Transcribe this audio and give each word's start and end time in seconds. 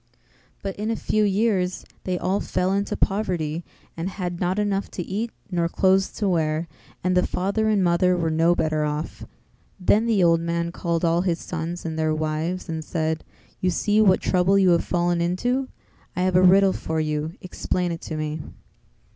But 0.63 0.75
in 0.77 0.89
a 0.89 0.95
few 0.95 1.23
years 1.23 1.85
they 2.05 2.17
all 2.17 2.39
fell 2.39 2.73
into 2.73 2.97
poverty 2.97 3.63
and 3.95 4.09
had 4.09 4.39
not 4.39 4.57
enough 4.57 4.89
to 4.89 5.03
eat 5.03 5.29
nor 5.51 5.69
clothes 5.69 6.11
to 6.13 6.27
wear, 6.27 6.67
and 7.03 7.15
the 7.15 7.27
father 7.27 7.69
and 7.69 7.83
mother 7.83 8.17
were 8.17 8.31
no 8.31 8.55
better 8.55 8.83
off; 8.83 9.25
then 9.79 10.07
the 10.07 10.23
old 10.23 10.39
man 10.41 10.71
called 10.71 11.05
all 11.05 11.21
his 11.21 11.37
sons 11.37 11.85
and 11.85 11.99
their 11.99 12.15
wives 12.15 12.67
and 12.67 12.83
said 12.83 13.23
"You 13.59 13.69
see 13.69 14.01
what 14.01 14.21
trouble 14.21 14.57
you 14.57 14.71
have 14.71 14.83
fallen 14.83 15.21
into; 15.21 15.67
I 16.15 16.23
have 16.23 16.35
a 16.35 16.41
riddle 16.41 16.73
for 16.73 16.99
you, 16.99 17.35
explain 17.39 17.91
it 17.91 18.01
to 18.01 18.17
me. 18.17 18.41